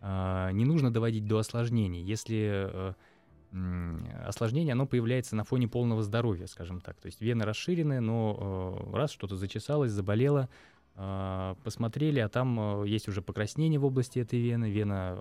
[0.00, 2.02] э, не нужно доводить до осложнений.
[2.02, 2.96] Если
[4.26, 6.96] осложнение, оно появляется на фоне полного здоровья, скажем так.
[7.00, 10.48] То есть вены расширены, но раз что-то зачесалось, заболело,
[11.62, 15.16] посмотрели, а там э, есть уже покраснение в области этой вены, вена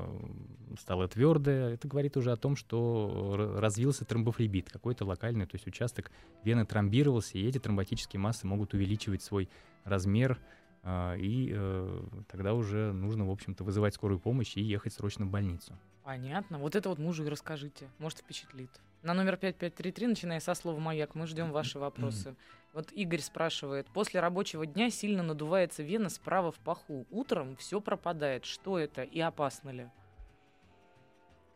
[0.80, 1.76] стала твердая.
[1.76, 6.12] Это говорит уже о том, что развился тромбофлебит, какой-то локальный, то есть участок
[6.44, 9.50] вены тромбировался, и эти тромботические массы могут увеличивать свой
[9.84, 10.40] размер,
[10.82, 15.30] э, и э, тогда уже нужно, в общем-то, вызывать скорую помощь и ехать срочно в
[15.30, 15.78] больницу.
[16.04, 16.58] Понятно.
[16.58, 17.88] Вот это вот мужу и расскажите.
[18.00, 18.72] Может, впечатлит.
[19.04, 22.36] На номер 5533, начиная со слова «Маяк», мы ждем ваши вопросы.
[22.78, 23.88] Вот Игорь спрашивает.
[23.88, 27.08] После рабочего дня сильно надувается вена справа в паху.
[27.10, 28.46] Утром все пропадает.
[28.46, 29.88] Что это и опасно ли?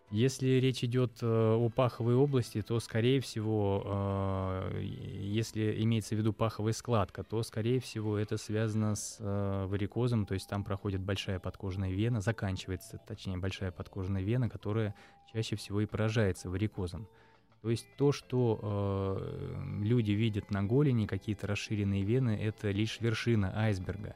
[0.09, 6.33] Если речь идет э, о паховой области, то, скорее всего, э, если имеется в виду
[6.33, 11.39] паховая складка, то, скорее всего, это связано с э, варикозом, то есть там проходит большая
[11.39, 14.95] подкожная вена, заканчивается, точнее, большая подкожная вена, которая
[15.31, 17.07] чаще всего и поражается варикозом.
[17.61, 23.55] То есть то, что э, люди видят на голени, какие-то расширенные вены, это лишь вершина
[23.55, 24.15] айсберга.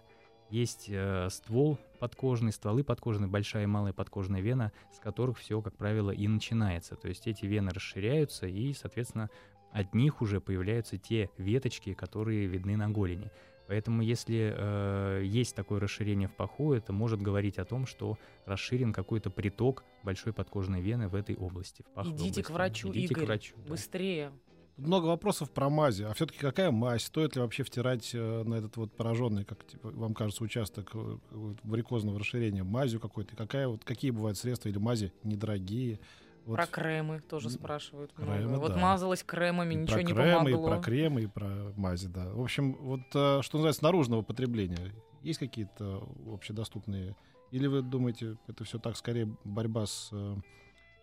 [0.50, 5.76] Есть э, ствол подкожный, стволы подкожные, большая и малая подкожная вена, с которых все, как
[5.76, 6.96] правило, и начинается.
[6.96, 9.30] То есть эти вены расширяются, и, соответственно,
[9.72, 13.30] от них уже появляются те веточки, которые видны на голени.
[13.68, 18.94] Поэтому, если э, есть такое расширение в паху, это может говорить о том, что расширен
[18.94, 21.82] какой-то приток большой подкожной вены в этой области.
[21.84, 22.52] В паховой Идите к области.
[22.54, 23.24] врачу, Идите Игорь.
[23.24, 23.56] к врачу.
[23.58, 23.70] да.
[23.70, 24.32] Быстрее.
[24.78, 26.04] Много вопросов про мази.
[26.04, 27.06] А все-таки какая мазь?
[27.06, 31.18] Стоит ли вообще втирать э, на этот вот пораженный, как типа, вам кажется, участок э,
[31.64, 33.36] варикозного расширения мазью какой-то?
[33.38, 36.00] Какая, вот, какие бывают средства или мази недорогие?
[36.46, 38.14] Вот Про кремы тоже спрашивают.
[38.14, 38.60] кремы, много.
[38.60, 38.78] Вот да.
[38.78, 40.68] мазалась кремами, и ничего про не кремы, помогло.
[40.68, 42.32] и про кремы, и про мази, да.
[42.32, 44.94] В общем, вот э, что называется наружного потребления.
[45.24, 47.16] Есть какие-то общедоступные?
[47.50, 50.36] Или вы думаете, это все так скорее борьба с э,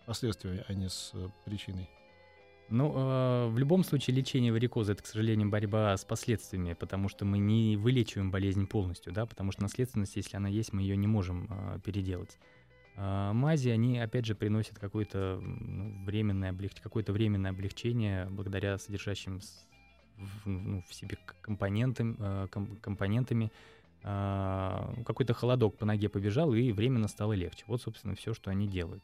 [0.07, 1.88] последствиями, а не с э, причиной?
[2.68, 7.24] Ну, э, в любом случае лечение варикоза это, к сожалению, борьба с последствиями, потому что
[7.24, 11.07] мы не вылечиваем болезнь полностью, да, потому что наследственность, если она есть, мы ее не
[11.07, 12.38] можем э, переделать.
[12.96, 16.72] А мази, они, опять же, приносят какое-то временное, облег...
[16.83, 19.40] какое-то временное облегчение благодаря содержащим
[20.16, 23.50] в, ну, в себе компонентам, ком- компонентами.
[24.05, 27.64] А, какой-то холодок по ноге побежал, и временно стало легче.
[27.68, 29.02] Вот, собственно, все, что они делают.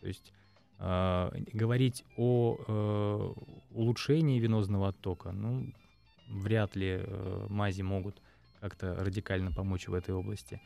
[0.00, 0.32] То есть
[0.78, 3.32] а, говорить о э,
[3.70, 5.72] улучшении венозного оттока, ну,
[6.28, 8.20] вряд ли э, мази могут
[8.60, 10.60] как-то радикально помочь в этой области.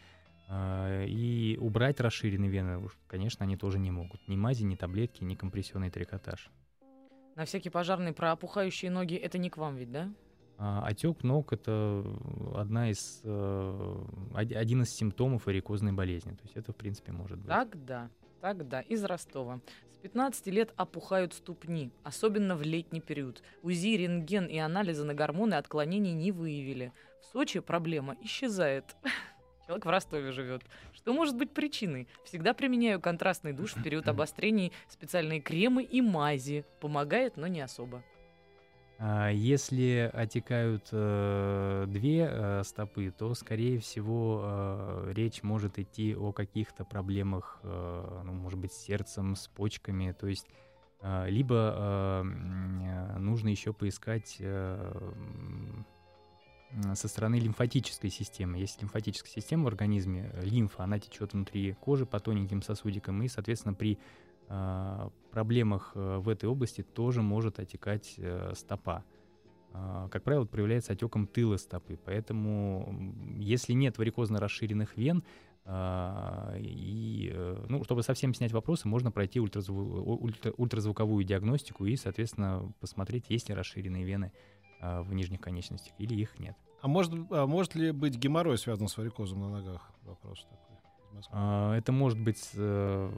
[0.48, 4.26] А, И убрать расширенные вены, конечно, они тоже не могут.
[4.28, 6.50] Ни мази, ни таблетки, ни компрессионный трикотаж.
[7.34, 10.10] На всякий пожарный про опухающие ноги это не к вам ведь, да?
[10.58, 12.02] А отек ног это
[12.54, 14.04] одна из, э,
[14.34, 16.30] од- один из симптомов варикозной болезни.
[16.32, 17.48] То есть это, в принципе, может быть.
[17.48, 18.08] Тогда
[18.40, 19.60] Так, да, из Ростова.
[19.92, 23.42] С 15 лет опухают ступни, особенно в летний период.
[23.62, 26.92] УЗИ, рентген и анализы на гормоны отклонений не выявили.
[27.20, 28.96] В Сочи проблема исчезает.
[29.66, 30.62] Человек в Ростове живет.
[30.92, 32.06] Что может быть причиной?
[32.24, 36.64] Всегда применяю контрастный душ в период обострений, специальные кремы и мази.
[36.80, 38.02] Помогает, но не особо.
[38.98, 46.32] А Если отекают э, две э, стопы, то, скорее всего, э, речь может идти о
[46.32, 50.12] каких-то проблемах, э, ну, может быть, с сердцем, с почками.
[50.12, 50.46] То есть
[51.02, 55.12] э, либо э, э, нужно еще поискать э,
[56.94, 58.58] со стороны лимфатической системы.
[58.58, 63.28] Есть лимфатическая система в организме, э, лимфа, она течет внутри кожи по тоненьким сосудикам, и,
[63.28, 63.98] соответственно, при
[64.48, 68.18] э, проблемах э, в этой области тоже может отекать
[68.54, 69.04] стопа.
[70.10, 71.98] Как правило, проявляется отеком тыла стопы.
[72.02, 75.22] Поэтому, если нет варикозно расширенных вен,
[75.68, 77.34] и,
[77.68, 83.54] ну, чтобы совсем снять вопросы, можно пройти ультразву- ультразвуковую диагностику и, соответственно, посмотреть, есть ли
[83.54, 84.32] расширенные вены
[84.80, 86.56] в нижних конечностях или их нет.
[86.80, 89.90] А может, а может ли быть геморрой связан с варикозом на ногах?
[90.02, 90.76] Вопрос такой.
[91.30, 93.10] А, Это может быть, э,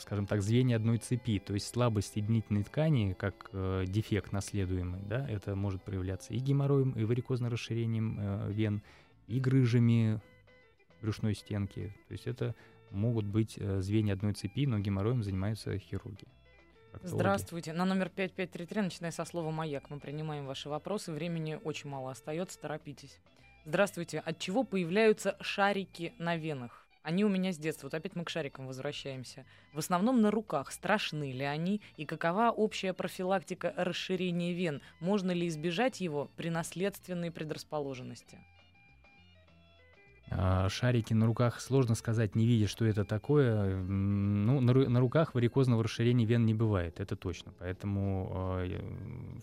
[0.00, 5.28] скажем так, звенья одной цепи, то есть слабость соединительной ткани, как э, дефект наследуемый, да,
[5.28, 8.82] это может проявляться и геморроем, и варикозным расширением э, вен,
[9.26, 10.20] и грыжами
[11.00, 11.94] брюшной стенки.
[12.08, 12.54] То есть это
[12.90, 16.26] могут быть э, звенья одной цепи, но геморроем занимаются хирурги.
[17.02, 17.72] Здравствуйте.
[17.72, 21.12] На номер 5533, начиная со слова «Маяк», мы принимаем ваши вопросы.
[21.12, 23.20] Времени очень мало остается, торопитесь.
[23.64, 24.18] Здравствуйте.
[24.20, 26.86] От чего появляются шарики на венах?
[27.02, 27.86] Они у меня с детства.
[27.86, 29.46] Вот опять мы к шарикам возвращаемся.
[29.72, 30.72] В основном на руках.
[30.72, 31.80] Страшны ли они?
[31.96, 34.82] И какова общая профилактика расширения вен?
[35.00, 38.38] Можно ли избежать его при наследственной предрасположенности?
[40.30, 43.76] А, Шарики на руках сложно сказать, не видя, что это такое.
[43.82, 47.52] Ну, на, на руках варикозного расширения вен не бывает, это точно.
[47.58, 48.58] Поэтому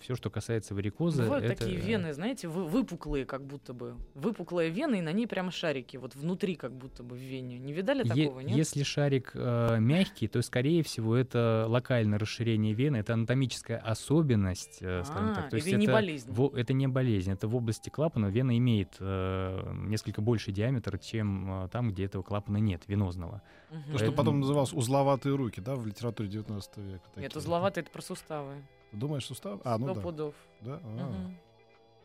[0.01, 3.95] все, что касается варикоза, Бывают это, такие вены, знаете, вы- выпуклые как будто бы.
[4.13, 5.97] Выпуклая вена, и на ней прямо шарики.
[5.97, 7.57] Вот внутри как будто бы в вене.
[7.57, 8.55] Не видали Е- такого, нет?
[8.57, 15.03] Если шарик э, мягкий, то, скорее всего, это локальное расширение вены, это анатомическая особенность, э,
[15.03, 15.49] скажем А, так.
[15.49, 16.31] То есть это не болезнь.
[16.31, 21.65] во- это не болезнь, это в области клапана вена имеет э, несколько больше диаметр, чем
[21.65, 23.41] э, там, где этого клапана нет, венозного.
[23.71, 23.91] Мгм.
[23.93, 27.03] То, что потом называлось узловатые руки, да, в литературе 19 века.
[27.15, 27.39] Нет, такие.
[27.39, 28.63] узловатые это про суставы.
[28.91, 29.59] Думаешь, сустав?
[29.63, 30.01] А, ну Сто да.
[30.01, 30.35] пудов.
[30.61, 30.79] да?
[30.83, 30.87] А.
[30.87, 31.37] Мгм.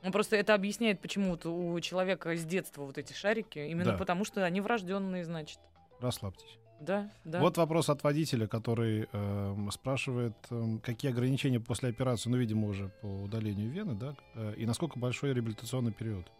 [0.02, 3.98] Ну, просто это объясняет, почему вот у человека с детства вот эти шарики, именно Да.
[3.98, 5.58] потому что они врожденные, значит.
[6.00, 6.58] Расслабьтесь.
[6.80, 7.40] Да, да.
[7.40, 12.88] Вот вопрос от водителя, который эм, спрашивает, эм, какие ограничения после операции, ну, видимо, уже
[13.02, 16.32] по удалению вены, да, э, и насколько большой реабилитационный период.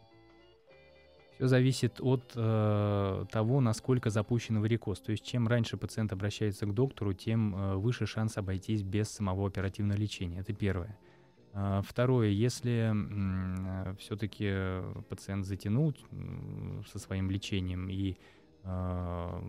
[1.40, 5.00] Все зависит от э, того, насколько запущен варикоз.
[5.00, 9.46] То есть чем раньше пациент обращается к доктору, тем э, выше шанс обойтись без самого
[9.46, 10.40] оперативного лечения.
[10.40, 10.98] Это первое.
[11.55, 12.94] А, Второе, если
[14.00, 15.96] все-таки пациент затянул
[16.92, 18.18] со своим лечением и
[18.62, 19.40] э,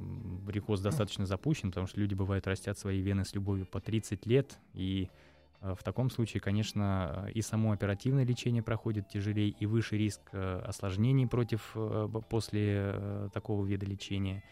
[0.45, 4.57] варикоз достаточно запущен, потому что люди бывают растят свои вены с любовью по 30 лет,
[4.73, 5.30] и э,
[5.61, 10.61] в таком случае, конечно, э, и само оперативное лечение проходит тяжелее, и выше риск э,
[10.65, 14.43] осложнений против э, после э, такого вида лечения,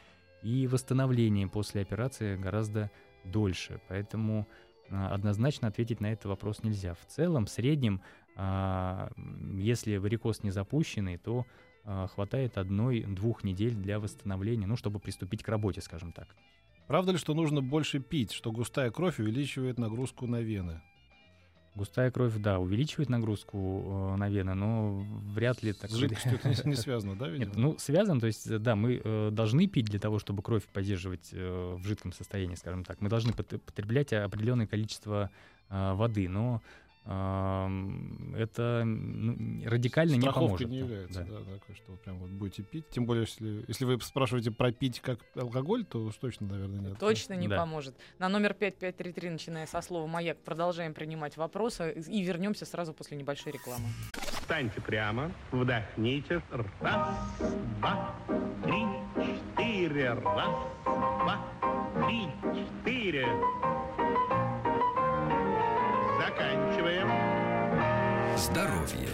[0.44, 2.92] и восстановление после операции гораздо
[3.24, 3.82] дольше.
[3.88, 4.48] Поэтому
[4.90, 6.94] э, однозначно ответить на этот вопрос нельзя.
[6.94, 8.02] В целом, в среднем,
[8.36, 9.12] а,
[9.56, 11.46] если варикоз не запущенный, то
[12.14, 16.28] хватает одной-двух недель для восстановления, ну, чтобы приступить к работе, скажем так.
[16.88, 20.82] Правда ли, что нужно больше пить, что густая кровь увеличивает нагрузку на вены?
[21.76, 26.50] Густая кровь, да, увеличивает нагрузку э, на вены, но вряд ли так С жидкостью это
[26.50, 27.46] не, не связано, да, видимо?
[27.46, 30.66] Нет, ну связан, то есть, э, да, мы э, должны пить для того, чтобы кровь
[30.66, 33.02] поддерживать э, в жидком состоянии, скажем так.
[33.02, 35.30] Мы должны пот- потреблять определенное количество
[35.70, 36.62] э, воды, но
[37.10, 40.70] это ну, радикально не Страховкой поможет.
[40.70, 41.40] не является, да.
[41.40, 42.88] да, такое, что вот прям вот будете пить.
[42.90, 47.00] Тем более, если, если вы спрашиваете про пить как алкоголь, то уж точно, наверное, нет.
[47.00, 47.58] Точно не Да.
[47.58, 47.96] поможет.
[48.20, 53.54] На номер 5533, начиная со слова «Маяк», продолжаем принимать вопросы и вернемся сразу после небольшой
[53.54, 53.88] рекламы.
[54.14, 56.42] Встаньте прямо, вдохните.
[56.80, 57.10] Раз,
[57.80, 58.16] два,
[58.64, 58.86] три,
[59.26, 60.14] четыре.
[60.14, 61.46] Раз, два,
[62.06, 63.28] три, четыре.
[66.30, 67.10] Заканчиваем.
[68.38, 69.10] Здоровье.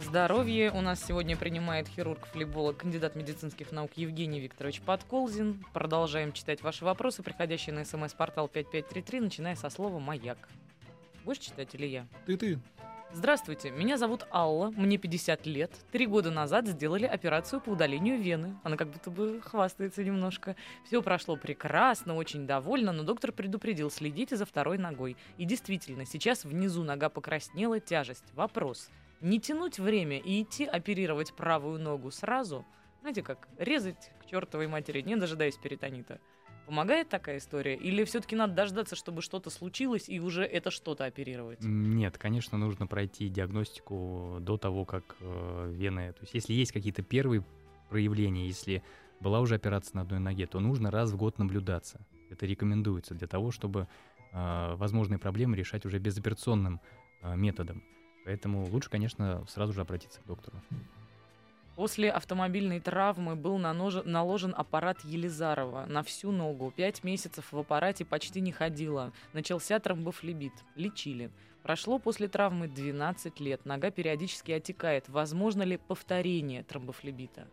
[0.00, 5.62] Здоровье у нас сегодня принимает хирург-флеболог, кандидат медицинских наук Евгений Викторович Подколзин.
[5.74, 10.38] Продолжаем читать ваши вопросы, приходящие на смс-портал 5533, начиная со слова «Маяк».
[11.26, 12.06] Будешь читать или я?
[12.24, 12.58] Ты, ты.
[13.16, 15.70] Здравствуйте, меня зовут Алла, мне 50 лет.
[15.92, 18.58] Три года назад сделали операцию по удалению вены.
[18.64, 20.56] Она как будто бы хвастается немножко.
[20.84, 25.16] Все прошло прекрасно, очень довольна, но доктор предупредил, следите за второй ногой.
[25.38, 28.34] И действительно, сейчас внизу нога покраснела, тяжесть.
[28.34, 28.90] Вопрос.
[29.20, 32.66] Не тянуть время и идти оперировать правую ногу сразу?
[33.00, 36.18] Знаете как, резать к чертовой матери, не дожидаясь перитонита.
[36.66, 37.76] Помогает такая история?
[37.76, 41.58] Или все-таки надо дождаться, чтобы что-то случилось и уже это что-то оперировать?
[41.62, 46.12] Нет, конечно, нужно пройти диагностику до того, как э, вены...
[46.12, 47.44] То есть если есть какие-то первые
[47.90, 48.82] проявления, если
[49.20, 52.00] была уже операция на одной ноге, то нужно раз в год наблюдаться.
[52.30, 53.86] Это рекомендуется для того, чтобы
[54.32, 56.80] э, возможные проблемы решать уже безоперационным
[57.20, 57.82] э, методом.
[58.24, 60.56] Поэтому лучше, конечно, сразу же обратиться к доктору.
[61.76, 66.72] После автомобильной травмы был наложен аппарат Елизарова на всю ногу.
[66.76, 69.12] Пять месяцев в аппарате почти не ходила.
[69.32, 70.52] Начался тромбофлебит.
[70.76, 71.30] Лечили.
[71.64, 73.64] Прошло после травмы 12 лет.
[73.64, 75.08] Нога периодически отекает.
[75.08, 77.48] Возможно ли повторение тромбофлебита?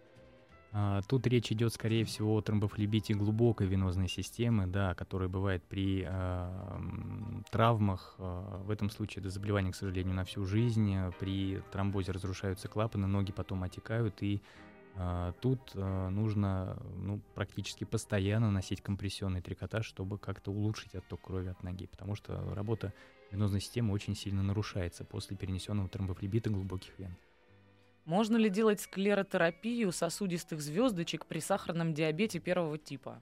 [0.73, 6.03] А, Тут речь идет, скорее всего, о тромбофлебите глубокой венозной системы, да, которая бывает при
[6.03, 8.15] м, травмах.
[8.17, 10.95] а, В этом случае это заболевание, к сожалению, на всю жизнь.
[11.19, 14.41] При тромбозе разрушаются клапаны, ноги потом отекают, и
[14.95, 21.49] а, тут а, нужно ну, практически постоянно носить компрессионный трикотаж, чтобы как-то улучшить отток крови
[21.49, 22.93] от ноги, потому что работа
[23.31, 27.15] венозной системы очень сильно нарушается после перенесенного тромбофлебита глубоких вен.
[28.11, 33.21] Можно ли делать склеротерапию сосудистых звездочек при сахарном диабете первого типа?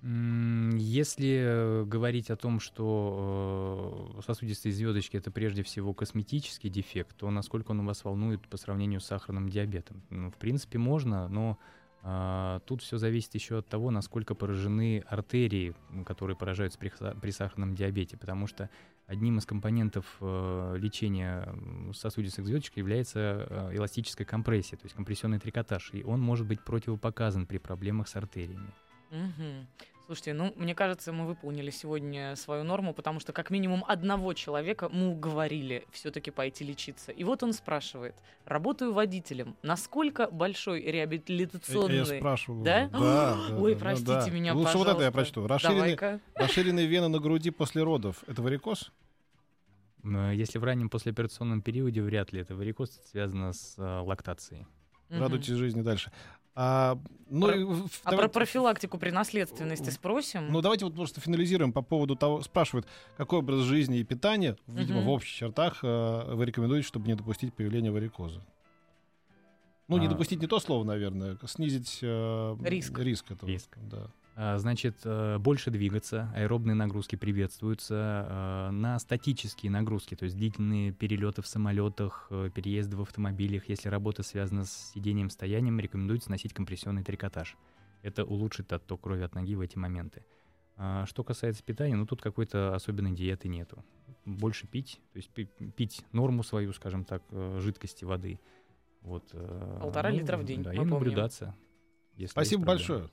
[0.00, 7.28] Если э, говорить о том, что э, сосудистые звездочки это прежде всего косметический дефект, то
[7.32, 10.00] насколько он вас волнует по сравнению с сахарным диабетом?
[10.10, 11.58] Ну, в принципе, можно, но
[12.04, 15.74] а, тут все зависит еще от того, насколько поражены артерии,
[16.06, 18.70] которые поражаются при сахарном диабете, потому что
[19.08, 21.48] одним из компонентов э, лечения
[21.94, 27.46] сосудистых звездочек является э, эластическая компрессия, то есть компрессионный трикотаж, и он может быть противопоказан
[27.46, 28.70] при проблемах с артериями.
[29.10, 29.66] Мгм.
[30.08, 34.88] Слушайте, ну, мне кажется, мы выполнили сегодня свою норму, потому что как минимум одного человека
[34.88, 37.12] мы уговорили все-таки пойти лечиться.
[37.12, 38.14] И вот он спрашивает,
[38.46, 41.96] работаю водителем, насколько большой Я, реабилитационный...
[41.98, 42.62] я спрашивал.
[42.62, 42.88] Да?
[42.88, 42.98] Да,
[43.50, 44.30] да, Ой, да, простите да.
[44.30, 44.92] меня, Лучше пожалуйста.
[44.92, 45.46] вот это я прочту.
[45.46, 48.24] Расширенные, расширенные вены на груди после родов.
[48.26, 48.90] Это варикоз?
[50.04, 54.66] Э, Если в раннем послеоперационном периоде, вряд ли это варикоз, это связано с э, лактацией.
[55.10, 56.12] Радуйтесь жизни дальше.
[56.60, 56.98] А,
[57.30, 60.48] ну, Про- в- А давайте- про профилактику при наследственности спросим?
[60.50, 64.98] Ну, давайте вот просто финализируем по поводу того, спрашивают, какой образ жизни и питания, видимо,
[64.98, 65.06] Мгм.
[65.06, 68.40] в общих чертах э, вы рекомендуете, чтобы не допустить появления варикоза?
[69.86, 70.10] Ну, не А.
[70.10, 72.98] допустить не то слово, наверное, снизить э, Риск.
[72.98, 73.48] риск этого.
[73.48, 73.78] Риск.
[73.88, 74.10] Да.
[74.40, 80.92] А, Значит, э, больше двигаться, аэробные нагрузки приветствуются, э, на статические нагрузки, то есть длительные
[80.92, 86.54] перелеты в самолетах, э, переезды в автомобилях, если работа связана с сидением, стоянием, рекомендуется носить
[86.54, 87.56] компрессионный трикотаж.
[88.02, 90.24] Это улучшит отток крови от ноги в эти моменты.
[90.76, 93.84] А Что касается питания, ну тут какой-то особенной диеты нету.
[94.24, 98.38] Больше пить, то есть пи- пить норму свою, скажем так, э, жидкости воды.
[99.00, 100.94] Вот, э, Полтора литра в день, Да, и помним.
[100.94, 101.56] наблюдаться.
[102.14, 103.08] если Спасибо большое.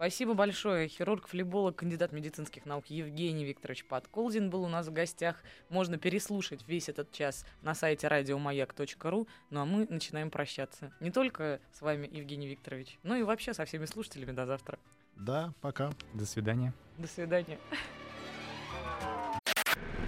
[0.00, 0.88] Спасибо большое.
[0.88, 5.36] Хирург, флеболог, кандидат медицинских наук Евгений Викторович Подколдин был у нас в гостях.
[5.68, 9.28] Можно переслушать весь этот час на сайте радиомаяк.ру.
[9.50, 10.90] Ну а мы начинаем прощаться.
[11.00, 14.78] Не только с вами, Евгений Викторович, но и вообще со всеми слушателями до завтра.
[15.16, 15.92] Да, пока.
[16.14, 16.72] До свидания.
[16.96, 17.58] До свидания.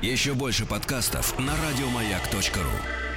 [0.01, 3.12] Еще больше подкастов на радиомаяк.ру.